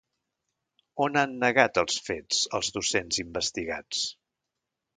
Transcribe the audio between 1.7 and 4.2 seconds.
els fets els docents investigats?